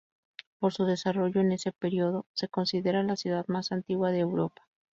Por 0.57 0.73
su 0.73 0.85
desarrollo 0.85 1.41
en 1.41 1.51
este 1.51 1.71
periodo 1.73 2.25
se 2.33 2.47
considera 2.47 3.03
la 3.03 3.15
ciudad 3.15 3.45
más 3.47 3.71
antigua 3.71 4.09
de 4.09 4.17
Europa. 4.21 4.67